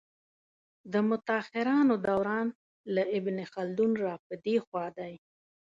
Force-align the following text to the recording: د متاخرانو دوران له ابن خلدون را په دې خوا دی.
د 0.91 0.93
متاخرانو 1.09 1.93
دوران 2.07 2.47
له 2.95 3.03
ابن 3.17 3.37
خلدون 3.53 3.91
را 4.03 4.15
په 4.25 4.33
دې 4.45 4.55
خوا 4.65 4.85
دی. 4.97 5.13